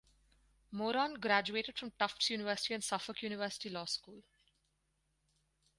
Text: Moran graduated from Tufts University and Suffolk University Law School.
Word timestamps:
Moran 0.71 1.13
graduated 1.13 1.77
from 1.77 1.91
Tufts 1.91 2.31
University 2.31 2.73
and 2.73 2.83
Suffolk 2.83 3.21
University 3.21 3.69
Law 3.69 3.85
School. 3.85 4.23